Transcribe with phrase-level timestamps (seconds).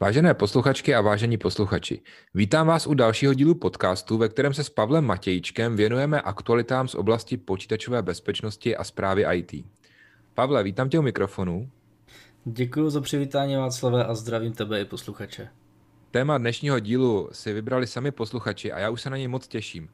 [0.00, 2.02] Vážené posluchačky a vážení posluchači,
[2.34, 6.94] vítám vás u dalšího dílu podcastu, ve kterém se s Pavlem Matějčkem věnujeme aktualitám z
[6.94, 9.66] oblasti počítačové bezpečnosti a zprávy IT.
[10.34, 11.70] Pavle, vítám tě u mikrofonu.
[12.44, 15.48] Děkuji za přivítání Václave a zdravím tebe i posluchače.
[16.10, 19.88] Téma dnešního dílu si vybrali sami posluchači a já už se na něj moc těším.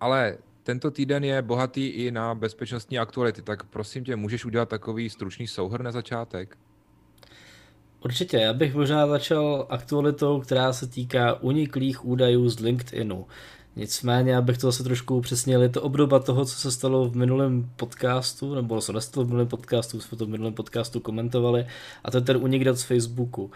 [0.00, 5.10] Ale tento týden je bohatý i na bezpečnostní aktuality, tak prosím tě, můžeš udělat takový
[5.10, 6.58] stručný souhrn na začátek?
[8.04, 13.26] Určitě, já bych možná začal aktualitou, která se týká uniklých údajů z LinkedInu.
[13.76, 17.70] Nicméně, abych to zase trošku upřesnil, je to obdoba toho, co se stalo v minulém
[17.76, 21.66] podcastu, nebo se nestalo v minulém podcastu, jsme to v minulém podcastu komentovali,
[22.04, 23.50] a to je ten unik z Facebooku.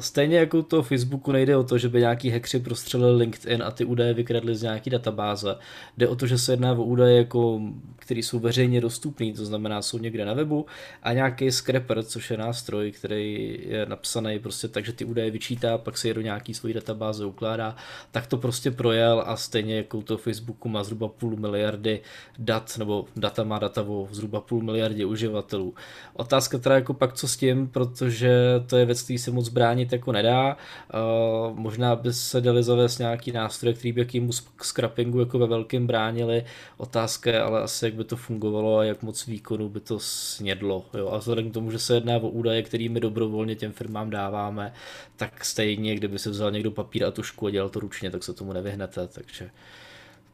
[0.00, 3.84] Stejně jako toho Facebooku nejde o to, že by nějaký hackři prostřelili LinkedIn a ty
[3.84, 5.56] údaje vykradli z nějaký databáze.
[5.96, 7.60] Jde o to, že se jedná o údaje, jako,
[7.96, 10.66] které jsou veřejně dostupné, to znamená, jsou někde na webu,
[11.02, 15.78] a nějaký scraper, což je nástroj, který je napsaný prostě tak, že ty údaje vyčítá,
[15.78, 17.76] pak se je do nějaký svojí databáze ukládá,
[18.10, 22.00] tak to prostě projel a stejně jako u toho Facebooku má zhruba půl miliardy
[22.38, 25.74] dat, nebo data má data o zhruba půl miliardě uživatelů.
[26.14, 28.30] Otázka teda jako pak co s tím, protože
[28.66, 30.56] to je věc, který se moc bránit jako nedá.
[30.94, 35.86] Uh, možná by se dali zavést nějaký nástroje, který by jakýmu scrappingu jako ve velkém
[35.86, 36.44] bránili.
[36.76, 40.84] Otázka je ale asi, jak by to fungovalo a jak moc výkonu by to snědlo.
[40.94, 41.08] Jo?
[41.08, 44.72] A vzhledem k tomu, že se jedná o údaje, kterými dobrovolně těm firmám dáváme,
[45.16, 48.32] tak stejně, kdyby se vzal někdo papír a tušku a dělal to ručně, tak se
[48.32, 49.06] tomu nevyhnete.
[49.06, 49.50] Takže takže,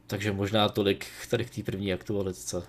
[0.07, 2.63] takže možná tolik tady k té první aktualitce.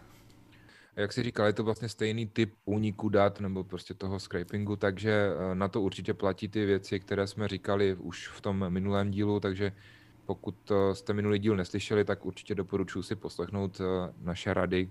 [0.97, 5.13] Jak jsi říkal, je to vlastně stejný typ úniku dat nebo prostě toho scrapingu, takže
[5.13, 9.41] eh, na to určitě platí ty věci, které jsme říkali už v tom minulém dílu,
[9.41, 9.73] takže
[10.27, 14.91] pokud eh, jste minulý díl neslyšeli, tak určitě doporučuji si poslechnout eh, naše rady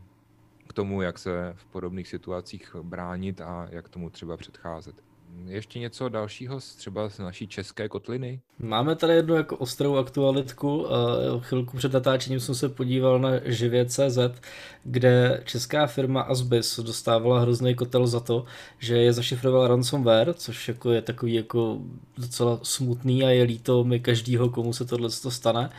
[0.67, 5.08] k tomu, jak se v podobných situacích bránit a jak tomu třeba předcházet.
[5.45, 8.40] Ještě něco dalšího třeba z naší české kotliny?
[8.59, 10.88] Máme tady jednu jako ostrou aktualitku.
[11.40, 14.17] Chvilku před natáčením jsem se podíval na živě.cz,
[14.84, 18.45] kde česká firma Asbis dostávala hrozný kotel za to,
[18.79, 21.78] že je zašifroval ransomware, což jako je takový jako
[22.17, 25.69] docela smutný a je líto mi každýho, komu se tohle stane.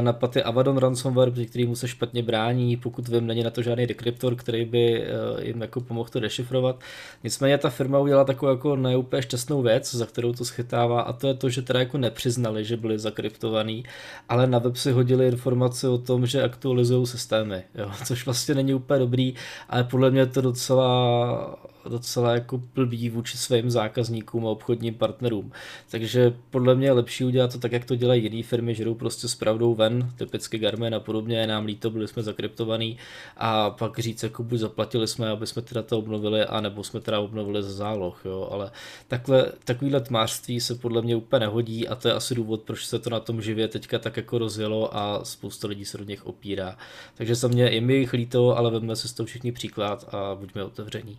[0.00, 3.86] Napad je Avadon ransomware, proti kterýmu se špatně brání, pokud vím, není na to žádný
[3.86, 5.08] dekryptor, který by e,
[5.46, 6.80] jim jako pomohl to dešifrovat.
[7.24, 11.26] Nicméně ta firma udělala takovou jako neúplně šťastnou věc, za kterou to schytává a to
[11.26, 13.84] je to, že teda jako nepřiznali, že byli zakryptovaný,
[14.28, 18.74] ale na web si hodili informace o tom, že aktualizují systémy, jo, což vlastně není
[18.74, 19.34] úplně dobrý,
[19.68, 25.52] ale podle mě je to docela docela jako blbý vůči svým zákazníkům a obchodním partnerům.
[25.90, 28.94] Takže podle mě je lepší udělat to tak, jak to dělají jiné firmy, že jdou
[28.94, 32.98] prostě s pravdou ven, typicky Garmin a podobně, nám líto, byli jsme zakryptovaný
[33.36, 37.20] a pak říct, jako buď zaplatili jsme, aby jsme teda to obnovili, anebo jsme teda
[37.20, 38.70] obnovili za záloh, jo, ale
[39.08, 42.98] takhle, takovýhle tmářství se podle mě úplně nehodí a to je asi důvod, proč se
[42.98, 46.76] to na tom živě teďka tak jako rozjelo a spousta lidí se do nich opírá.
[47.14, 50.34] Takže za mě je mi jich líto, ale vezme si z toho všichni příklad a
[50.34, 51.18] buďme otevření.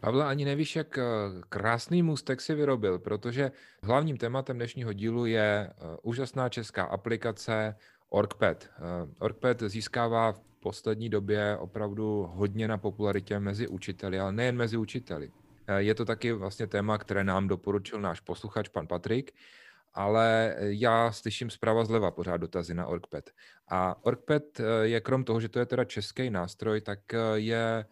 [0.00, 1.02] Pavle, ani nevíš, jak eh,
[1.48, 3.52] krásný můstek si vyrobil, protože
[3.82, 7.76] hlavním tématem dnešního dílu je eh, úžasná česká aplikace
[8.08, 8.64] OrgPad.
[8.64, 8.80] Eh,
[9.18, 15.30] OrgPad získává v poslední době opravdu hodně na popularitě mezi učiteli, ale nejen mezi učiteli.
[15.76, 19.32] Je to taky vlastně téma, které nám doporučil náš posluchač, pan Patrik,
[19.94, 23.24] ale já slyším zprava zleva pořád dotazy na OrgPad.
[23.68, 24.42] A OrgPad
[24.82, 26.98] je krom toho, že to je teda český nástroj, tak
[27.34, 27.84] je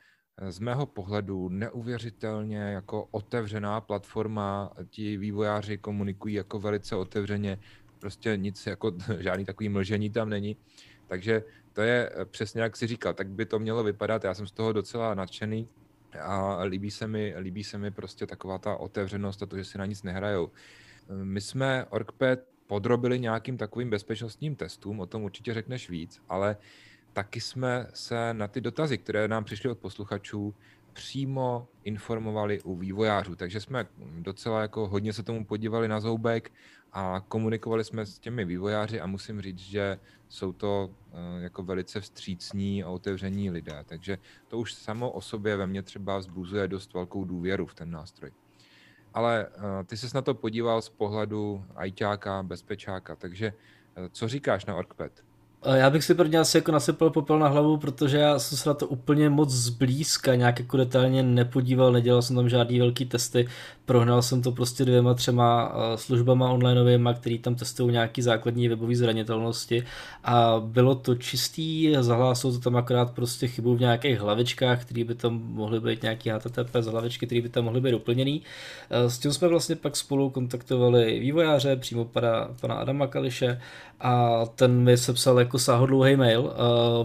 [0.48, 4.72] z mého pohledu neuvěřitelně jako otevřená platforma.
[4.90, 7.58] Ti vývojáři komunikují jako velice otevřeně,
[7.98, 10.56] prostě nic jako žádný takový mlžení tam není.
[11.06, 14.24] Takže to je eh, přesně jak si říkal, tak by to mělo vypadat.
[14.24, 15.68] Já jsem z toho docela nadšený
[16.22, 19.78] a líbí se mi, líbí se mi prostě taková ta otevřenost a to, že si
[19.78, 20.50] na nic nehrajou.
[21.22, 26.56] My jsme OrgPad podrobili nějakým takovým bezpečnostním testům, o tom určitě řekneš víc, ale
[27.18, 30.54] taky jsme se na ty dotazy, které nám přišly od posluchačů,
[30.92, 33.34] přímo informovali u vývojářů.
[33.34, 33.86] Takže jsme
[34.18, 36.52] docela jako hodně se tomu podívali na zoubek
[36.92, 39.98] a komunikovali jsme s těmi vývojáři a musím říct, že
[40.28, 43.82] jsou to eh, jako velice vstřícní a otevření lidé.
[43.86, 44.18] Takže
[44.48, 48.30] to už samo o sobě ve mně třeba vzbuzuje dost velkou důvěru v ten nástroj.
[49.14, 53.52] Ale eh, ty jsi na to podíval z pohledu ajťáka, bezpečáka, takže
[53.96, 55.27] eh, co říkáš na OrgPad?
[55.64, 58.74] Já bych si prvně asi jako nasypal popel na hlavu, protože já jsem se na
[58.74, 63.48] to úplně moc zblízka nějak jako detailně nepodíval, nedělal jsem tam žádný velký testy,
[63.88, 68.96] prohnal jsem to prostě dvěma, třema eh, službama onlineovými, který tam testují nějaký základní webové
[68.96, 69.84] zranitelnosti
[70.24, 75.14] a bylo to čistý, zahlásil to tam akorát prostě chybu v nějakých hlavičkách, které by
[75.14, 78.42] tam mohly být nějaký HTTP z hlavičky, které by tam mohly být doplněný.
[78.90, 83.60] Eh, s tím jsme vlastně pak spolu kontaktovali vývojáře, přímo pana, pana Adama Kališe
[84.00, 86.50] a ten mi sepsal jako sáhodlouhý mail uh,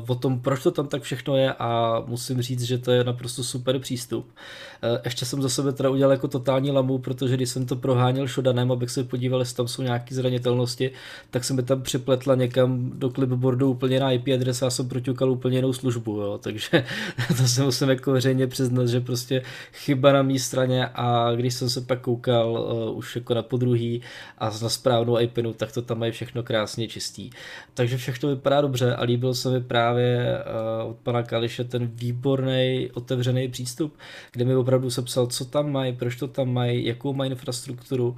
[0.07, 3.43] o tom, proč to tam tak všechno je a musím říct, že to je naprosto
[3.43, 4.25] super přístup.
[4.25, 8.27] Uh, ještě jsem za sebe teda udělal jako totální lamu, protože když jsem to proháněl
[8.27, 10.91] šodanem, abych se podíval, jestli tam jsou nějaké zranitelnosti,
[11.31, 15.31] tak se mi tam připletla někam do clipboardu úplně na IP adresa a jsem proťukal
[15.31, 16.39] úplně jinou službu, jo.
[16.43, 16.85] takže
[17.37, 19.41] to se musím jako veřejně přiznat, že prostě
[19.73, 24.01] chyba na mé straně a když jsem se pak koukal uh, už jako na podruhý
[24.37, 27.29] a na správnou IPinu, tak to tam mají všechno krásně čistý.
[27.73, 30.37] Takže všechno vypadá dobře a líbil se mi právě
[30.83, 33.93] uh, od pana Kališe ten výborný otevřený přístup,
[34.31, 38.15] kde mi opravdu sepsal, co tam mají, proč to tam mají, jakou mají infrastrukturu,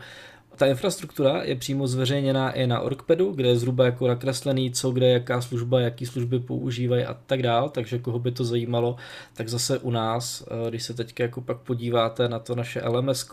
[0.56, 5.10] ta infrastruktura je přímo zveřejněná i na Orkpedu, kde je zhruba jako nakreslený, co kde,
[5.10, 8.96] jaká služba, jaký služby používají a tak dál, takže koho by to zajímalo,
[9.34, 13.26] tak zase u nás, eh, když se teď jako pak podíváte na to naše LMS,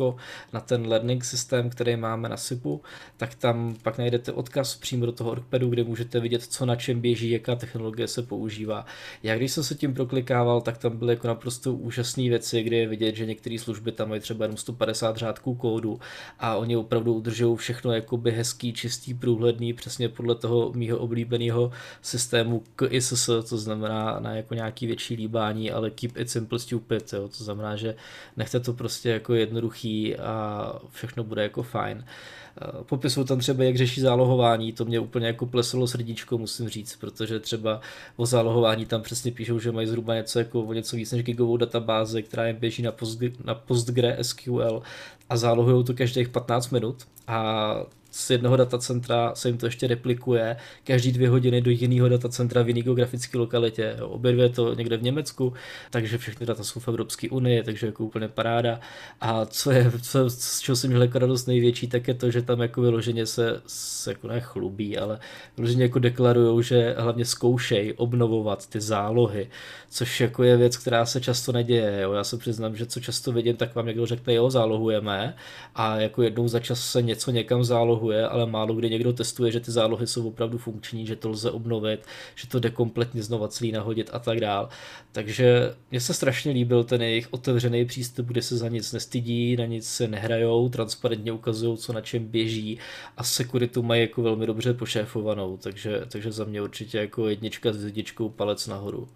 [0.53, 2.81] na ten learning systém, který máme na SIPu,
[3.17, 7.01] tak tam pak najdete odkaz přímo do toho Orkpedu, kde můžete vidět, co na čem
[7.01, 8.87] běží, jaká technologie se používá.
[9.23, 12.89] Já když jsem se tím proklikával, tak tam byly jako naprosto úžasné věci, kde je
[12.89, 16.01] vidět, že některé služby tam mají třeba jenom 150 řádků kódu
[16.39, 21.71] a oni opravdu opravdu udržují všechno jakoby hezký, čistý, průhledný, přesně podle toho mýho oblíbeného
[22.03, 27.29] systému KISS, to znamená na jako nějaký větší líbání, ale keep it simple stupid, jo,
[27.29, 27.95] to znamená, že
[28.37, 32.05] nechte to prostě jako jednoduchý a všechno bude jako fajn.
[32.52, 32.52] Eh,
[32.83, 37.41] popisují tam třeba, jak řeší zálohování, to mě úplně jako plesalo srdíčko, musím říct, protože
[37.41, 37.81] třeba
[38.17, 41.57] o zálohování tam přesně píšou, že mají zhruba něco jako o něco víc než gigovou
[41.57, 44.83] databázi, která jim běží na, Postgre, na PostgreSQL
[45.29, 46.97] a zálohují to každých 15 minut.
[47.27, 47.75] A
[48.15, 52.69] z jednoho datacentra se jim to ještě replikuje každý dvě hodiny do jiného datacentra v
[52.69, 53.97] jiné geografické lokalitě.
[54.03, 55.53] Obě dvě to někde v Německu,
[55.91, 58.81] takže všechny data jsou v Evropské unii, takže jako úplně paráda.
[59.21, 62.43] A co je, co, z čeho jsem měl jako radost největší, tak je to, že
[62.43, 65.19] tam jako vyloženě se, se jako nechlubí, ale
[65.57, 69.49] vyloženě jako deklarujou, že hlavně zkoušej obnovovat ty zálohy,
[69.91, 72.01] což jako je věc, která se často neděje.
[72.01, 72.13] Jo.
[72.13, 75.37] Já se přiznám, že co často vidím, tak vám někdo řekne, jo, zálohujeme
[75.75, 79.53] a jako jednou za čas se něco někam zálohuje zálohuje, ale málo kdy někdo testuje,
[79.53, 83.49] že ty zálohy jsou opravdu funkční, že to lze obnovit, že to jde kompletně znova
[83.49, 84.69] celý nahodit a tak dál.
[85.13, 89.67] Takže mně se strašně líbil ten jejich otevřený přístup, kde se za nic nestydí, na
[89.67, 92.79] nic se nehrajou, transparentně ukazují, co na čem běží
[93.17, 97.85] a sekuritu mají jako velmi dobře pošéfovanou, takže, takže za mě určitě jako jednička s
[97.85, 99.09] jedničkou palec nahoru.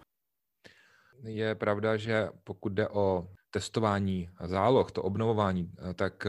[1.24, 6.26] Je pravda, že pokud jde o testování záloh, to obnovování, tak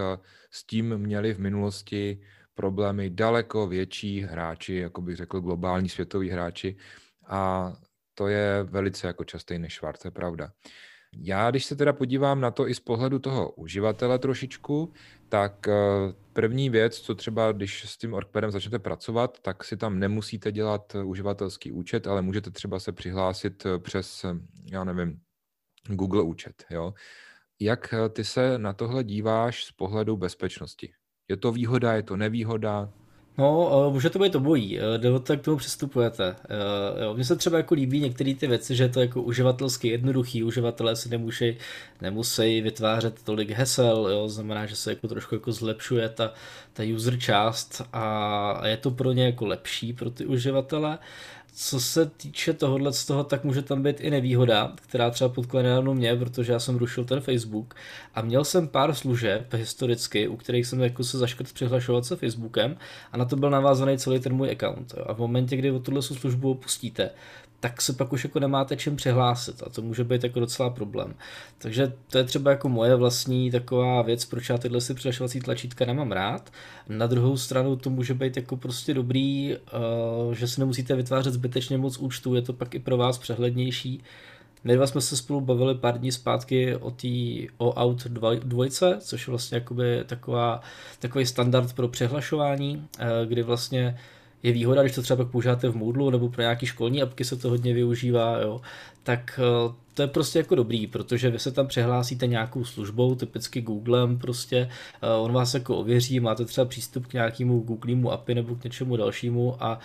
[0.52, 2.20] s tím měli v minulosti
[2.58, 6.78] problémy daleko větší hráči, jako bych řekl globální světoví hráči
[7.28, 7.74] a
[8.14, 10.52] to je velice jako častý nešvar, je pravda.
[11.16, 14.94] Já, když se teda podívám na to i z pohledu toho uživatele trošičku,
[15.30, 15.74] tak eh,
[16.34, 20.96] první věc, co třeba, když s tím Orkpedem začnete pracovat, tak si tam nemusíte dělat
[20.96, 24.34] uživatelský účet, ale můžete třeba se přihlásit eh, přes, eh,
[24.72, 25.20] já nevím,
[25.88, 26.66] Google účet.
[26.70, 26.94] Jo?
[27.60, 30.94] Jak ty se na tohle díváš z pohledu bezpečnosti?
[31.30, 32.90] Je to výhoda, je to nevýhoda?
[33.38, 34.80] No, může to být obojí,
[35.24, 36.36] to, jak k tomu přistupujete.
[37.14, 40.96] Mně se třeba jako líbí některé ty věci, že je to jako uživatelsky jednoduchý, uživatelé
[40.96, 41.58] si nemusí,
[42.02, 46.34] nemusí vytvářet tolik hesel, jo, znamená, že se jako trošku jako zlepšuje ta,
[46.74, 50.98] ta user část a je to pro ně jako lepší pro ty uživatele
[51.60, 55.62] co se týče tohohle z toho, tak může tam být i nevýhoda, která třeba potkla
[55.62, 57.76] nedávno mě, protože já jsem rušil ten Facebook
[58.16, 62.78] a měl jsem pár služeb historicky, u kterých jsem jako se zaškrt přihlašovat se Facebookem
[63.12, 64.94] a na to byl navázaný celý ten můj account.
[65.06, 67.10] A v momentě, kdy o tuhle službu opustíte,
[67.60, 71.14] tak se pak už jako nemáte čím přihlásit a to může být jako docela problém.
[71.58, 75.86] Takže to je třeba jako moje vlastní taková věc, proč já tyhle si přihlašovací tlačítka
[75.86, 76.52] nemám rád.
[76.90, 81.78] Na druhou stranu to může být jako prostě dobrý, uh, že si nemusíte vytvářet zbytečně
[81.78, 84.04] moc účtů, je to pak i pro vás přehlednější.
[84.64, 87.08] My dva jsme se spolu bavili pár dní zpátky o té
[87.58, 88.08] OAuth
[88.44, 90.62] dvojce, což je vlastně jakoby taková,
[91.00, 93.98] takový standard pro přehlašování, eh, kdy vlastně
[94.48, 97.36] je výhoda, když to třeba pak používáte v Moodlu nebo pro nějaký školní apky se
[97.36, 98.62] to hodně využívá, jo,
[99.04, 103.62] tak eh, to je prostě jako dobrý, protože vy se tam přihlásíte nějakou službou, typicky
[103.62, 104.70] Googlem prostě,
[105.02, 108.98] eh, on vás jako ověří, máte třeba přístup k nějakému Googlemu API nebo k něčemu
[108.98, 109.80] dalšímu a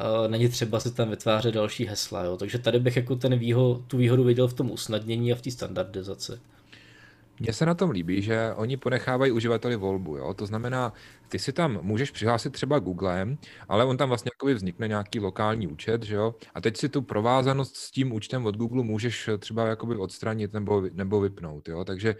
[0.00, 2.36] eh, není třeba si tam vytvářet další hesla, jo.
[2.36, 5.50] takže tady bych jako ten výho, tu výhodu viděl v tom usnadnění a v té
[5.50, 6.32] standardizaci.
[7.40, 10.16] Mně se na tom líbí, že oni ponechávají uživateli volbu.
[10.16, 10.34] Jo?
[10.34, 10.92] To znamená,
[11.28, 16.02] ty si tam můžeš přihlásit třeba Googlem, ale on tam vlastně vznikne nějaký lokální účet,
[16.02, 16.34] že jo?
[16.54, 20.82] A teď si tu provázanost s tím účtem od Google můžeš třeba jakoby odstranit nebo,
[20.92, 21.68] nebo vypnout.
[21.68, 21.84] Jo?
[21.84, 22.14] Takže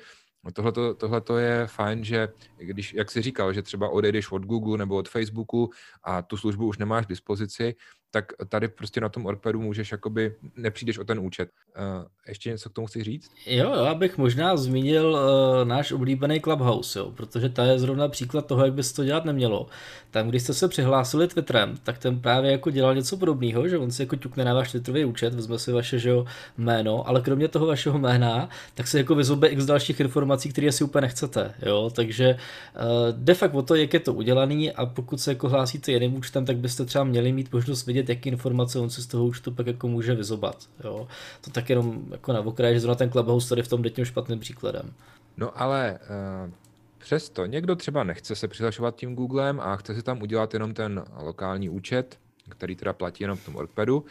[0.97, 2.28] Tohle to je fajn, že
[2.59, 5.71] když, jak jsi říkal, že třeba odejdeš od Google nebo od Facebooku
[6.02, 7.75] a tu službu už nemáš k dispozici,
[8.12, 11.49] tak tady prostě na tom Orpedu můžeš jakoby, nepřijdeš o ten účet.
[11.76, 13.31] Uh, ještě něco k tomu chci říct?
[13.47, 18.47] Jo, já bych možná zmínil uh, náš oblíbený Clubhouse, jo, protože to je zrovna příklad
[18.47, 19.66] toho, jak by se to dělat nemělo.
[20.11, 23.90] Tam, když jste se přihlásili Twitterem, tak ten právě jako dělal něco podobného, že on
[23.90, 26.25] si jako ťukne na váš Twitterový účet, vezme si vaše že jo,
[26.59, 30.85] jméno, ale kromě toho vašeho jména, tak se jako vyzobe x dalších informací, které si
[30.85, 35.21] úplně nechcete, jo, takže uh, de facto o to, jak je to udělaný a pokud
[35.21, 38.90] se jako hlásíte jiným účtem, tak byste třeba měli mít možnost vidět, jaký informace on
[38.90, 41.09] si z toho účtu pak jako může vyzobat, jo.
[41.40, 44.40] To tak jenom jako na okraji, že zrovna ten Clubhouse tady v tom jde špatným
[44.40, 44.92] příkladem.
[45.37, 45.99] No ale
[46.47, 46.50] uh,
[46.99, 51.04] přesto někdo třeba nechce se přihlašovat tím Googlem a chce si tam udělat jenom ten
[51.16, 52.18] lokální účet,
[52.49, 54.04] který teda platí jenom v tom WordPadu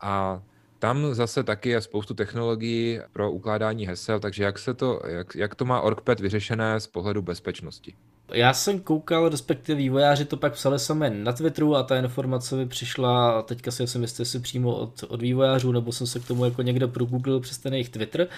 [0.00, 0.42] a
[0.78, 5.54] tam zase taky je spoustu technologií pro ukládání hesel, takže jak, se to, jak, jak
[5.54, 7.94] to má OrgPad vyřešené z pohledu bezpečnosti?
[8.32, 12.66] Já jsem koukal, respektive vývojáři to pak psali sami na Twitteru a ta informace mi
[12.66, 16.44] přišla, teďka si jsem jistý, jestli přímo od, od vývojářů, nebo jsem se k tomu
[16.44, 18.28] jako někde pro Google přes ten jejich Twitter,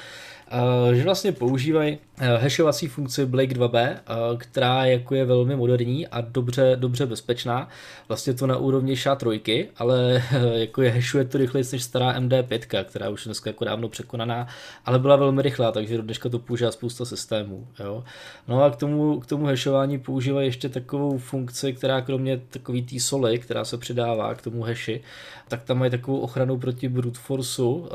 [0.53, 6.21] uh, že vlastně používají hashovací funkci Blake 2B, uh, která jako je velmi moderní a
[6.21, 7.69] dobře, dobře bezpečná.
[8.09, 10.23] Vlastně to na úrovni SHA-3, ale
[10.55, 14.47] jako je hashuje to rychleji než stará MD5, která už dneska jako dávno překonaná,
[14.85, 17.67] ale byla velmi rychlá, takže do dneška to používá spousta systémů.
[17.81, 18.05] Jo.
[18.49, 23.01] No a k tomu, k tomu hashování používají ještě takovou funkci, která kromě takový té
[23.01, 25.01] soli, která se přidává k tomu hashi,
[25.49, 27.87] tak tam mají takovou ochranu proti brute forceu uh,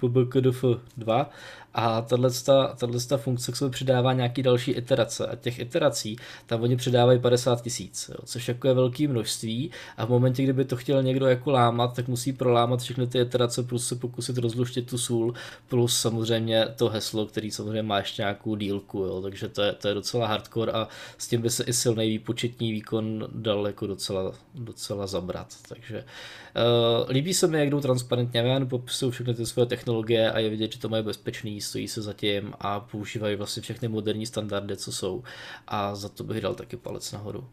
[0.00, 1.26] PBKDF2
[1.74, 5.26] a tato funkce sobě přidává nějaký další iterace.
[5.26, 6.16] A těch iterací
[6.46, 9.70] tam oni přidávají 50 tisíc, což jako je velké množství.
[9.96, 13.62] A v momentě, kdyby to chtěl někdo jako lámat, tak musí prolámat všechny ty iterace
[13.62, 15.34] plus se pokusit rozluštit tu sůl
[15.68, 19.88] plus samozřejmě to heslo, který samozřejmě má ještě nějakou dílku, jo, takže to je, to
[19.88, 20.88] je docela hardcore a
[21.18, 27.10] s tím by se i silný výpočetní výkon dal jako docela, docela zabrat, takže uh,
[27.10, 28.42] líbí se mi, jak jdou transparentně.
[28.42, 32.02] Ven, popisují všechny ty svoje technologie a je vidět, že to mají bezpečný stojí se
[32.02, 35.22] zatím a používají vlastně všechny moderní standardy, co jsou
[35.66, 37.48] a za to bych dal taky palec nahoru.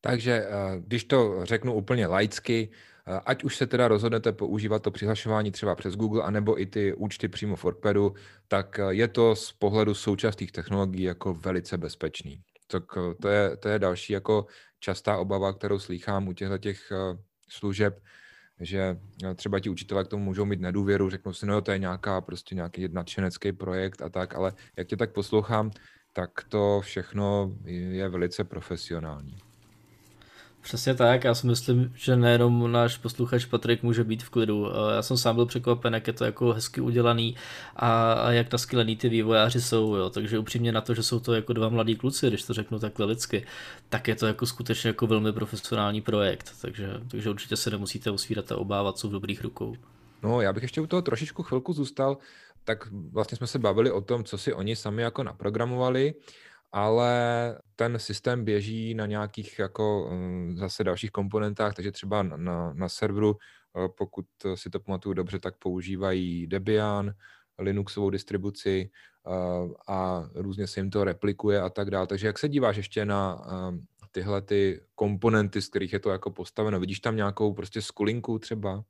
[0.00, 2.70] Takže eh, když to řeknu úplně laicky,
[3.06, 6.94] eh, ať už se teda rozhodnete používat to přihlašování třeba přes Google, anebo i ty
[6.94, 8.14] účty přímo v WordPadu,
[8.48, 12.42] tak eh, je to z pohledu současných technologií jako velice bezpečný.
[12.66, 12.84] Tak
[13.22, 14.46] to je, to je další jako
[14.80, 16.92] častá obava, kterou slýchám u těchto těch
[17.48, 18.00] služeb,
[18.60, 21.78] že eh, třeba ti učitelé k tomu můžou mít nedůvěru, řeknou si, no to je
[21.78, 25.70] nějaká, prostě nějaký nadšenecký projekt a tak, ale jak tě tak poslouchám,
[26.12, 29.49] tak to všechno je velice profesionální.
[30.62, 34.66] Přesně tak, já si myslím, že nejenom náš posluchač Patrik může být v klidu.
[34.94, 37.36] Já jsem sám byl překvapen, jak je to jako hezky udělaný
[37.76, 40.10] a, jak naskylený ty vývojáři jsou, jo.
[40.10, 43.06] takže upřímně na to, že jsou to jako dva mladí kluci, když to řeknu takhle
[43.06, 43.46] lidsky,
[43.88, 48.52] tak je to jako skutečně jako velmi profesionální projekt, takže, takže určitě se nemusíte usvírat
[48.52, 49.76] a obávat, jsou v dobrých rukou.
[50.22, 52.18] No, já bych ještě u toho trošičku chvilku zůstal,
[52.64, 56.14] tak vlastně jsme se bavili o tom, co si oni sami jako naprogramovali
[56.72, 57.12] ale
[57.76, 62.88] ten systém běží na nějakých jako mm, zase dalších komponentách, takže třeba na, na, na
[62.88, 63.36] serveru,
[63.76, 67.14] eh, pokud si to pamatuju dobře, tak používají Debian,
[67.58, 68.90] Linuxovou distribuci
[69.26, 69.30] eh,
[69.88, 72.06] a různě se jim to replikuje a tak dále.
[72.06, 73.78] Takže jak se díváš ještě na eh,
[74.10, 76.80] tyhle ty komponenty, z kterých je to jako postaveno?
[76.80, 78.84] Vidíš tam nějakou prostě skulinku třeba?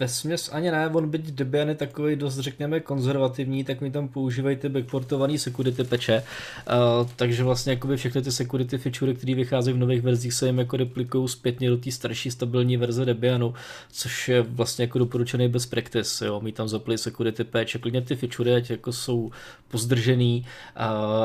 [0.00, 4.08] Ve směs ani ne, on byť Debian je takový dost, řekněme, konzervativní, tak mi tam
[4.08, 9.74] používají ty backportovaný security peče, uh, takže vlastně jakoby všechny ty security feature, které vycházejí
[9.76, 13.54] v nových verzích, se jim jako replikují zpětně do té starší stabilní verze Debianu,
[13.92, 18.16] což je vlastně jako doporučený best practice, jo, mi tam zapli security patch, klidně ty
[18.16, 19.30] feature, ať jako jsou
[19.68, 20.46] pozdržený,
[20.76, 20.82] uh,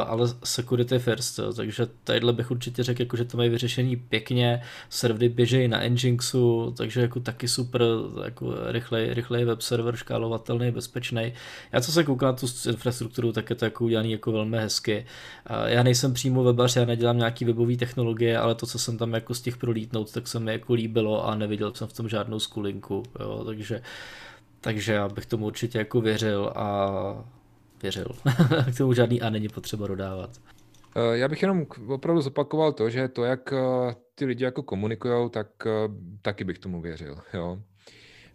[0.07, 4.61] ale security first, jo, takže tadyhle bych určitě řekl, jako, že to mají vyřešený pěkně,
[4.89, 7.81] servery běžejí na Nginxu, takže jako taky super,
[8.25, 11.33] jako rychlej, rychlej web server, škálovatelný, bezpečný.
[11.71, 15.05] Já co se koukám na tu infrastrukturu, tak je to jako udělaný jako velmi hezky.
[15.65, 19.33] Já nejsem přímo webař, já nedělám nějaký webové technologie, ale to, co jsem tam jako
[19.33, 23.03] z těch prolítnout, tak se mi jako líbilo a neviděl jsem v tom žádnou skulinku,
[23.19, 23.81] jo, takže
[24.61, 26.89] takže já bych tomu určitě jako věřil a
[27.81, 28.07] věřil.
[28.73, 30.29] K tomu žádný a není potřeba dodávat.
[30.95, 35.29] Eh, já bych jenom opravdu zopakoval to, že to, jak eh, ty lidi jako komunikují,
[35.29, 35.71] tak eh,
[36.21, 37.17] taky bych tomu věřil.
[37.33, 37.59] Jo.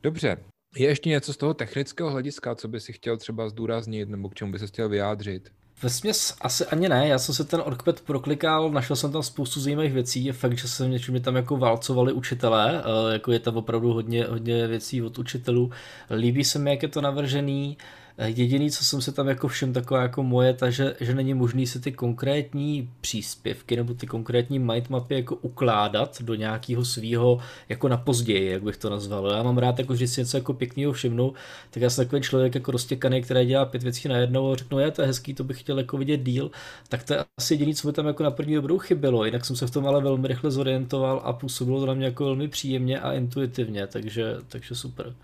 [0.04, 0.37] Dobře.
[0.76, 4.34] Je ještě něco z toho technického hlediska, co by si chtěl třeba zdůraznit nebo k
[4.34, 5.52] čemu by se chtěl vyjádřit?
[5.82, 9.61] Ve směs asi ani ne, já jsem se ten Orkpad proklikal, našel jsem tam spoustu
[9.61, 13.56] zajímavých věcí, je fakt, že se mě tam jako válcovali učitelé, eh, jako je tam
[13.56, 15.70] opravdu hodně, hodně věcí od učitelů.
[16.11, 17.78] Líbí se mi, jak je to navržený,
[18.18, 21.66] jediný, co jsem se tam jako všem taková jako moje, ta, že, že není možný
[21.66, 27.97] si ty konkrétní příspěvky nebo ty konkrétní mindmapy jako ukládat do nějakého svého jako na
[27.97, 29.30] později, jak bych to nazval.
[29.30, 31.35] Já mám rád, jako, že si něco jako pěkného všimnu,
[31.71, 34.90] tak já jsem takový člověk jako roztěkaný, který dělá pět věcí najednou a řeknu, je
[34.90, 36.50] to je hezký, to bych chtěl jako vidět díl,
[36.88, 39.56] tak to je asi jediný, co mi tam jako na první dobrou chybělo, jinak jsem
[39.56, 43.00] se v tom ale velmi rychle zorientoval a působilo to na mě jako velmi příjemně
[43.00, 45.14] a intuitivně, takže, takže super.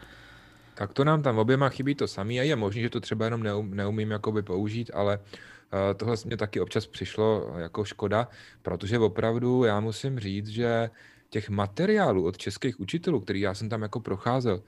[0.81, 3.43] Tak to nám tam oběma chybí to samé a je možné, že to třeba jenom
[3.43, 8.29] neum, neumím jakoby použít, ale uh, tohle mě taky občas přišlo jako škoda,
[8.63, 10.91] protože opravdu já musím říct, že
[11.31, 14.63] těch materiálů od českých učitelů, který já jsem tam jako procházel,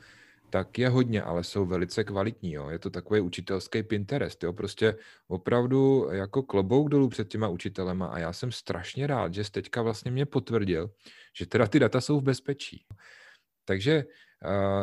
[0.50, 2.52] tak je hodně, ale jsou velice kvalitní.
[2.52, 2.68] Jo.
[2.68, 4.44] Je to takový učitelský Pinterest.
[4.44, 4.52] Jo.
[4.52, 4.96] Prostě
[5.28, 10.10] opravdu jako klobouk dolů před těma učitelema a já jsem strašně rád, že teďka vlastně
[10.10, 10.90] mě potvrdil,
[11.36, 12.84] že teda ty data jsou v bezpečí.
[13.64, 14.06] Takže Eh,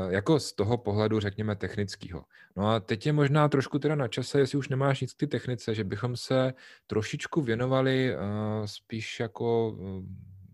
[0.10, 2.26] jako z toho pohledu, řekněme, technického.
[2.56, 5.28] No a teď je možná trošku teda na čase, jestli už nemáš nic k ty
[5.28, 6.54] technice, že bychom se
[6.88, 8.22] trošičku věnovali uh,
[8.66, 10.04] spíš jako uh,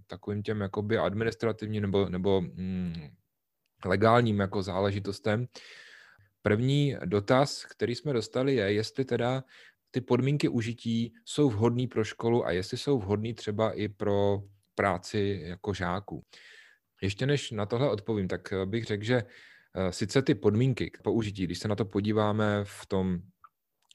[0.07, 2.93] takovým těm jakoby administrativním nebo, nebo mm,
[3.85, 5.47] legálním jako záležitostem.
[6.41, 9.43] První dotaz, který jsme dostali, je, jestli teda
[9.91, 14.43] ty podmínky užití jsou vhodné pro školu a jestli jsou vhodné třeba i pro
[14.75, 16.24] práci jako žáků.
[17.02, 19.24] Ještě než na tohle odpovím, tak eh, bych řekl, že
[19.75, 23.20] eh, sice ty podmínky k použití, když se na to podíváme v tom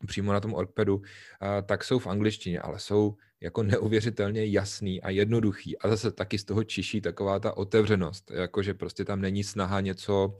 [0.07, 5.11] přímo na tom Orkpedu, eh, tak jsou v angličtině, ale jsou jako neuvěřitelně jasný a
[5.11, 5.79] jednoduchý.
[5.79, 10.39] A zase taky z toho čiší taková ta otevřenost, jakože prostě tam není snaha něco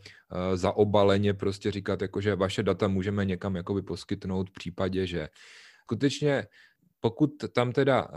[0.55, 5.29] zaobaleně prostě říkat, jakože vaše data můžeme někam jakoby poskytnout v případě, že
[5.83, 6.47] skutečně
[7.01, 8.09] pokud tam teda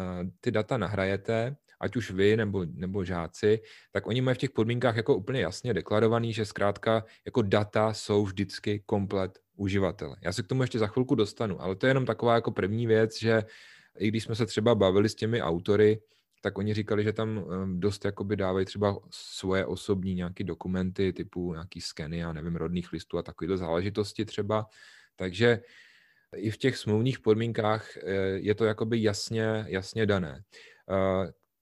[0.41, 3.59] ty data nahrajete, ať už vy nebo, nebo žáci,
[3.91, 8.23] tak oni mají v těch podmínkách jako úplně jasně deklarovaný, že zkrátka jako data jsou
[8.23, 10.15] vždycky komplet uživatele.
[10.21, 12.87] Já se k tomu ještě za chvilku dostanu, ale to je jenom taková jako první
[12.87, 13.43] věc, že
[13.97, 16.01] i když jsme se třeba bavili s těmi autory,
[16.41, 21.53] tak oni říkali, že tam ehm, dost jakoby dávají třeba svoje osobní nějaké dokumenty typu
[21.53, 24.65] nějaký skeny, já nevím, rodných listů a takovéhle záležitosti třeba.
[25.15, 25.59] Takže
[26.35, 28.03] i v těch smluvních podmínkách eh,
[28.35, 30.43] je to jakoby jasně, jasně dané.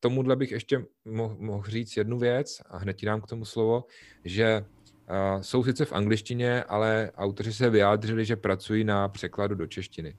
[0.04, 3.86] Tomuhle bych ještě mohl, mohl říct jednu věc a hned ti dám k tomu slovo,
[4.26, 9.68] že uh, jsou sice v angličtině, ale autoři se vyjádřili, že pracují na překladu do
[9.68, 10.18] češtiny.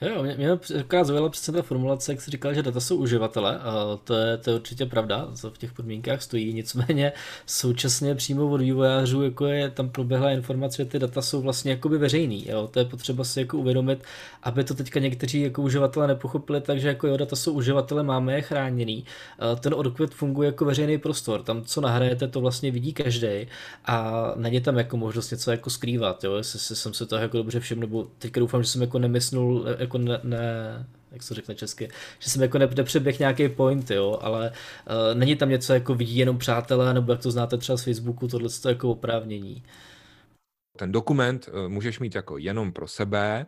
[0.00, 3.58] Jo, mě, mě taková zaujala přesně ta formulace, jak jsi říkal, že data jsou uživatele,
[3.58, 7.12] a to je, to je určitě pravda, co v těch podmínkách stojí, nicméně
[7.46, 11.98] současně přímo od vývojářů, jako je tam proběhla informace, že ty data jsou vlastně jakoby
[11.98, 12.68] veřejný, jo?
[12.72, 14.04] to je potřeba si jako uvědomit,
[14.42, 18.42] aby to teďka někteří jako uživatelé nepochopili, takže jako jo, data jsou uživatele, máme je
[18.42, 19.04] chráněný,
[19.60, 23.46] ten odkvět funguje jako veřejný prostor, tam co nahrajete, to vlastně vidí každý
[23.84, 26.34] a není tam jako možnost něco jako skrývat, jo?
[26.36, 29.98] jestli jsem se to jako dobře všiml, nebo teďka doufám, že jsem jako nemyslnul jako
[29.98, 35.18] ne, ne jak se řekne česky, že jsem jako nepřeběh nějaký point, jo, ale uh,
[35.18, 38.48] není tam něco jako vidí jenom přátelé, nebo jak to znáte třeba z Facebooku, tohle
[38.64, 39.62] je jako oprávnění.
[40.78, 43.46] Ten dokument uh, můžeš mít jako jenom pro sebe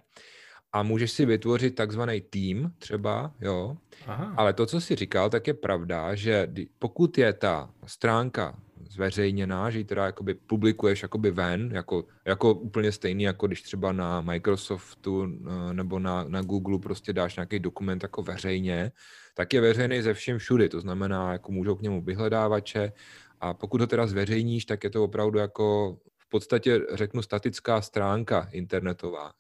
[0.73, 3.77] a můžeš si vytvořit takzvaný tým třeba, jo,
[4.07, 4.35] Aha.
[4.37, 6.49] ale to, co jsi říkal, tak je pravda, že
[6.79, 8.59] pokud je ta stránka
[8.91, 13.93] zveřejněná, že ji teda jakoby publikuješ jakoby ven, jako, jako úplně stejný, jako když třeba
[13.93, 15.27] na Microsoftu
[15.73, 18.93] nebo na, na Google prostě dáš nějaký dokument jako veřejně,
[19.35, 22.93] tak je veřejný ze všem všudy, to znamená, jako můžou k němu vyhledávače
[23.41, 28.49] a pokud ho teda zveřejníš, tak je to opravdu jako v podstatě řeknu statická stránka
[28.53, 29.33] internetová.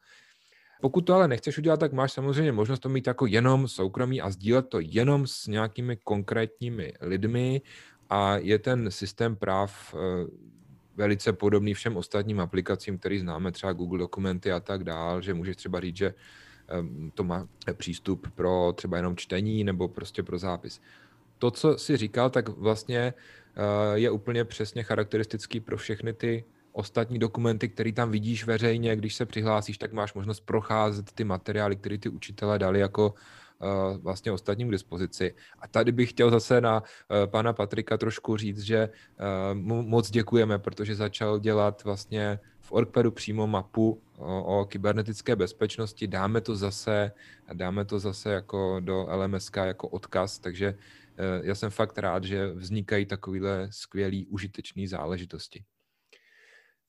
[0.81, 4.31] Pokud to ale nechceš udělat, tak máš samozřejmě možnost to mít jako jenom soukromí a
[4.31, 7.63] sdílet to jenom s nějakými konkrétními lidmi
[8.11, 10.27] a je ten systém práv eh,
[10.96, 15.57] velice podobný všem ostatním aplikacím, který známe, třeba Google dokumenty a tak dál, že můžeš
[15.57, 16.14] třeba říct, že
[17.14, 20.81] to má přístup pro třeba jenom čtení nebo prostě pro zápis.
[21.38, 23.14] To, co si říkal, tak vlastně
[23.57, 29.14] eh, je úplně přesně charakteristický pro všechny ty ostatní dokumenty, které tam vidíš veřejně, když
[29.14, 33.14] se přihlásíš, tak máš možnost procházet ty materiály, které ty učitele dali jako
[33.99, 35.35] vlastně ostatním k dispozici.
[35.59, 40.11] A tady bych chtěl zase na eh, pana Patrika trošku říct, že eh, mu moc
[40.11, 46.07] děkujeme, protože začal dělat vlastně v Orkpedu přímo mapu o, o kybernetické bezpečnosti.
[46.07, 47.12] Dáme to zase,
[47.53, 50.75] dáme to zase jako do LMSK jako odkaz, takže
[51.42, 55.64] já jsem fakt rád, že vznikají takovéhle skvělé, užitečné záležitosti.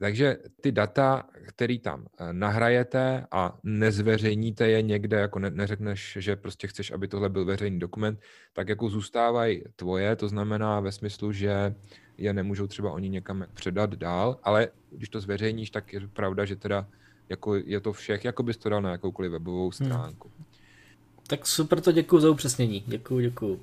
[0.01, 6.35] Takže ty data, který tam eh, nahrajete a nezveřejníte je někde, jako ne, neřekneš, že
[6.35, 8.19] prostě chceš, aby tohle byl veřejný dokument,
[8.53, 11.75] tak jako zůstávají tvoje, to znamená ve smyslu, že
[12.17, 16.55] je nemůžou třeba oni někam předat dál, ale když to zveřejníš, tak je pravda, že
[16.55, 16.87] teda
[17.29, 19.71] jako je to všech, jako bys to dal na jakoukoliv webovou hmm.
[19.71, 20.31] stránku.
[20.37, 20.45] Hmm.
[21.27, 22.83] Tak super, to děkuji za upřesnění.
[22.87, 23.59] Děkuji, děkuji.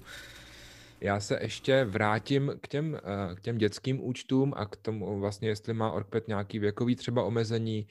[1.00, 5.48] Já se ještě vrátím k těm, eh, k těm dětským účtům a k tomu vlastně,
[5.48, 7.86] jestli má Orkpet nějaký věkový třeba omezení,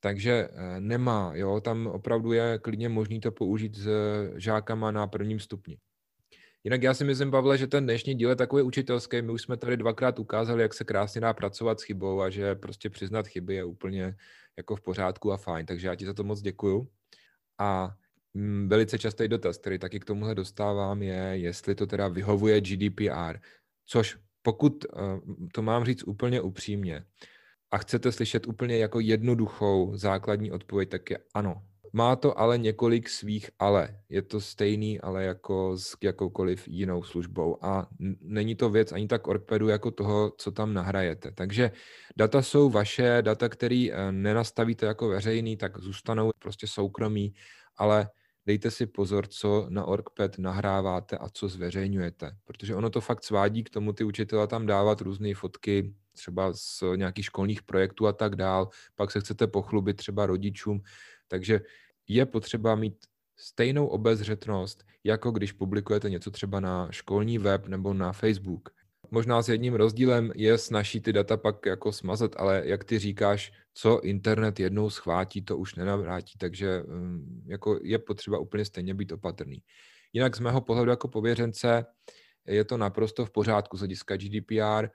[0.00, 3.88] takže eh, nemá, jo, tam opravdu je klidně možný to použít s
[4.36, 5.78] žákama na prvním stupni.
[6.64, 9.22] Jinak já si myslím, Pavle, že ten dnešní díl je takový učitelský.
[9.22, 12.54] My už jsme tady dvakrát ukázali, jak se krásně dá pracovat s chybou a že
[12.54, 14.16] prostě přiznat chyby je úplně
[14.56, 15.66] jako v pořádku a fajn.
[15.66, 16.88] Takže já ti za to moc děkuju.
[17.58, 17.94] A
[18.66, 23.38] velice častý dotaz, který taky k tomuhle dostávám, je, jestli to teda vyhovuje GDPR.
[23.86, 24.98] Což pokud eh,
[25.52, 27.04] to mám říct úplně upřímně
[27.70, 31.62] a chcete slyšet úplně jako jednoduchou základní odpověď, tak je ano,
[31.92, 34.00] má to ale několik svých ale.
[34.08, 37.64] Je to stejný, ale jako s jakoukoliv jinou službou.
[37.64, 37.88] A
[38.20, 41.30] není to věc ani tak orpedu, jako toho, co tam nahrajete.
[41.30, 41.70] Takže
[42.16, 47.34] data jsou vaše, data, které eh, nenastavíte jako veřejný, tak zůstanou prostě soukromí,
[47.76, 48.10] ale
[48.48, 53.64] dejte si pozor, co na OrgPad nahráváte a co zveřejňujete, protože ono to fakt svádí
[53.64, 58.36] k tomu ty učitele tam dávat různé fotky, třeba z nějakých školních projektů a tak
[58.36, 60.80] dál, pak se chcete pochlubit třeba rodičům,
[61.28, 61.60] takže
[62.08, 62.96] je potřeba mít
[63.36, 68.77] stejnou obezřetnost, jako když publikujete něco třeba na školní web nebo na Facebook.
[69.10, 73.52] Možná s jedním rozdílem je snaží ty data pak jako smazat, ale jak ty říkáš,
[73.74, 79.12] co internet jednou schvátí, to už nenavrátí, takže mm, jako je potřeba úplně stejně být
[79.12, 79.62] opatrný.
[80.12, 81.84] Jinak z mého pohledu jako pověřence
[82.46, 84.88] je to naprosto v pořádku z hlediska GDPR.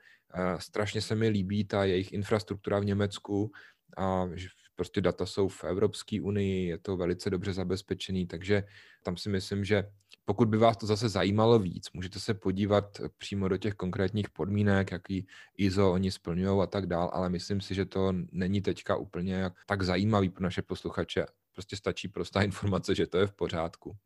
[0.58, 3.50] Strašně se mi líbí ta jejich infrastruktura v Německu
[3.96, 4.28] a
[4.76, 8.64] prostě data jsou v Evropské unii, je to velice dobře zabezpečený, takže
[9.02, 9.84] tam si myslím, že
[10.24, 14.92] pokud by vás to zase zajímalo víc, můžete se podívat přímo do těch konkrétních podmínek,
[14.92, 19.50] jaký ISO oni splňují a tak dál, ale myslím si, že to není teďka úplně
[19.66, 21.26] tak zajímavý pro naše posluchače.
[21.52, 23.96] Prostě stačí prostá informace, že to je v pořádku.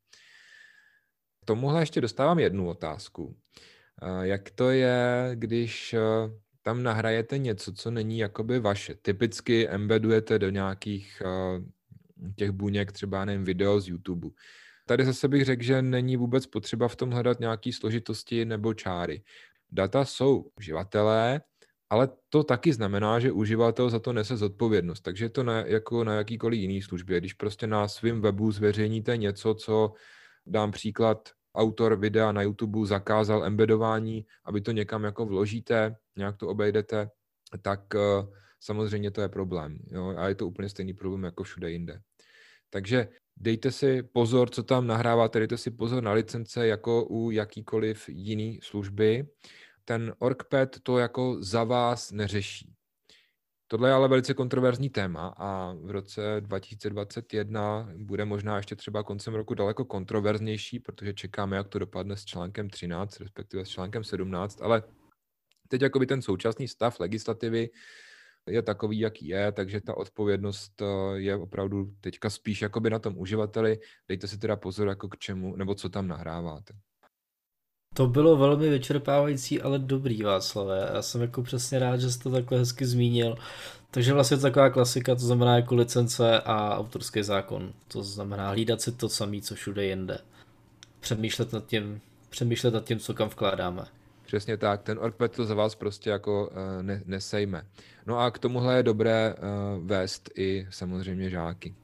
[1.43, 3.37] K tomuhle ještě dostávám jednu otázku.
[4.23, 5.95] Jak to je, když
[6.63, 8.95] tam nahrajete něco, co není jakoby vaše.
[8.95, 11.23] Typicky embedujete do nějakých
[12.37, 14.29] těch buněk, třeba nevím, video z YouTube.
[14.89, 19.23] Tady zase bych řekl, že není vůbec potřeba v tom hledat nějaké složitosti nebo čáry.
[19.71, 21.41] Data jsou uživatelé,
[21.91, 25.01] ale to taky znamená, že uživatel za to nese zodpovědnost.
[25.01, 27.21] Takže to na, jako na jakýkoliv jiný službě.
[27.21, 29.93] Když prostě na svém webu zveřejníte něco, co
[30.47, 36.49] dám příklad, autor videa na YouTube zakázal embedování, aby to někam jako vložíte, nějak to
[36.49, 37.11] obejdete,
[37.63, 38.27] tak eh,
[38.61, 39.79] samozřejmě to je problém.
[39.87, 40.15] Jo?
[40.17, 42.01] A je to úplně stejný problém jako všude jinde.
[42.71, 43.09] Takže
[43.41, 48.61] dejte si pozor, co tam nahráváte, dejte si pozor na licence jako u jakýkoliv jiný
[48.63, 49.29] služby.
[49.85, 52.75] Ten OrgPad to jako za vás neřeší.
[53.71, 59.35] Tohle je ale velice kontroverzní téma a v roce 2021 bude možná ještě třeba koncem
[59.35, 64.63] roku daleko kontroverznější, protože čekáme, jak to dopadne s článkem 13, respektive s článkem 17,
[64.63, 64.83] ale
[65.69, 67.69] teď jakoby ten současný stav legislativy
[68.49, 73.19] je takový, jaký je, takže ta odpovědnost eh, je opravdu teďka spíš jakoby na tom
[73.19, 73.79] uživateli.
[74.09, 76.75] Dejte si teda pozor, jako k čemu, nebo co tam nahráváte.
[77.95, 80.91] To bylo velmi vyčerpávající, ale dobrý Václavé.
[80.95, 83.37] Já jsem jako přesně rád, že jsi to takhle hezky zmínil.
[83.91, 87.73] Takže vlastně taková klasika, to znamená jako licence a autorský zákon.
[87.89, 90.19] To znamená hlídat si to samé, co všude jinde.
[91.01, 93.98] Přemýšlet nad tím, přemýšlet nad tím, co kam vkládáme.
[94.29, 97.67] Přesně tak, ten orkpet to za vás prostě jako uh, ne, nesejme.
[98.07, 101.75] No a k tomuhle je dobré uh, vést i samozřejmě žáky.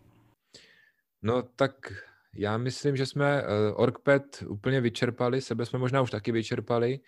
[1.23, 1.93] No tak
[2.35, 7.01] já myslím, že jsme uh, orkpet úplně vyčerpali, sebe jsme možná už taky vyčerpali.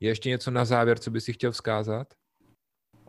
[0.00, 2.14] Je ještě něco na závěr, co by si chtěl vzkázat?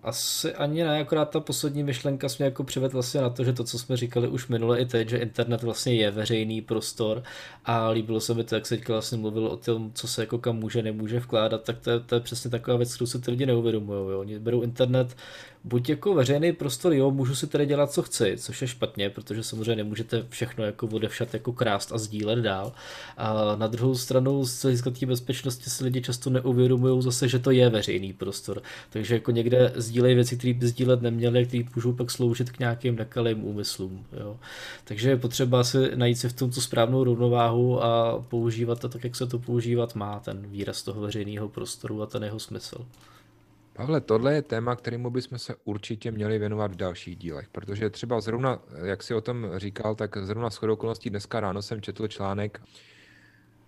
[0.03, 3.63] Asi ani ne, akorát ta poslední myšlenka jsme jako přived vlastně na to, že to,
[3.63, 7.23] co jsme říkali už minule i teď, že internet vlastně je veřejný prostor
[7.65, 10.37] a líbilo se mi to, jak se teďka vlastně mluvil o tom, co se jako
[10.37, 13.31] kam může, nemůže vkládat, tak to je, to je přesně taková věc, kterou se ty
[13.31, 14.15] lidi neuvědomují.
[14.15, 15.15] Oni berou internet
[15.63, 19.43] buď jako veřejný prostor, jo, můžu si tady dělat, co chci, což je špatně, protože
[19.43, 22.73] samozřejmě nemůžete všechno jako odevšat jako krást a sdílet dál.
[23.17, 27.51] A na druhou stranu z hlediska té bezpečnosti si lidi často neuvědomují zase, že to
[27.51, 28.61] je veřejný prostor.
[28.89, 32.95] Takže jako někde sdílejí věci, které by sdílet neměli, které můžou pak sloužit k nějakým
[32.95, 34.05] nekalým úmyslům.
[34.19, 34.37] Jo.
[34.83, 39.03] Takže je potřeba si najít si v tom tu správnou rovnováhu a používat to tak,
[39.03, 42.85] jak se to používat má, ten výraz toho veřejného prostoru a ten jeho smysl.
[43.73, 48.21] Pavle, tohle je téma, kterému bychom se určitě měli věnovat v dalších dílech, protože třeba
[48.21, 52.61] zrovna, jak si o tom říkal, tak zrovna s okolností dneska ráno jsem četl článek,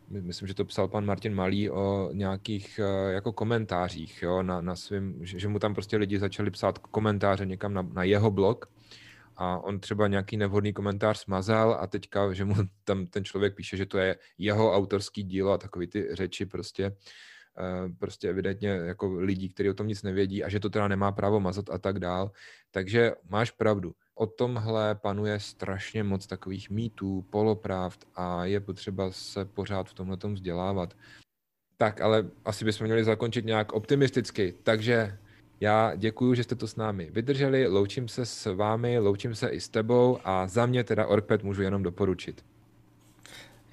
[0.10, 4.76] myslím, že to psal pan Martin Malý o nějakých eh, jako komentářích, jo, na, na
[4.76, 8.70] svým, že, že mu tam prostě lidi začali psát komentáře někam na, na jeho blog
[9.38, 13.78] a on třeba nějaký nevhodný komentář smazal a teďka, že mu tam ten člověk píše,
[13.78, 16.96] že to je jeho autorský dílo a takový ty řeči prostě
[18.00, 21.40] prostě evidentně jako lidí, kteří o tom nic nevědí a že to teda nemá právo
[21.40, 22.32] mazat a tak dál.
[22.72, 23.94] Takže máš pravdu.
[24.16, 30.18] O tomhle panuje strašně moc takových mýtů, polopravd a je potřeba se pořád v tomhle
[30.34, 30.94] vzdělávat.
[31.78, 34.54] Tak, ale asi bychom měli zakončit nějak optimisticky.
[34.64, 35.18] Takže
[35.60, 39.60] já děkuji, že jste to s námi vydrželi, loučím se s vámi, loučím se i
[39.60, 42.53] s tebou a za mě teda Orkpet můžu jenom doporučit.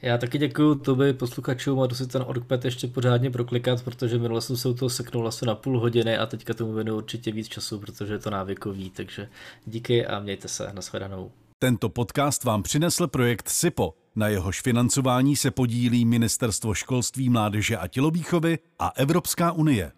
[0.03, 4.41] Já taky děkuji tobě posluchačům a jdu si ten Orkpad ještě pořádně proklikat, protože minule
[4.41, 7.49] jsem se u toho seknul asi na půl hodiny a teďka tomu věnu určitě víc
[7.49, 9.29] času, protože je to návykový, takže
[9.67, 11.31] díky a mějte se, nashledanou.
[11.59, 13.95] Tento podcast vám přinesl projekt SIPO.
[14.17, 19.93] Na jehož financování se podílí Ministerstvo školství, mládeže a tělovýchovy a Evropská unie.